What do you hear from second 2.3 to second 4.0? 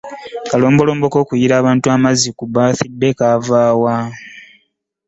ku bbaasidde kaava wa?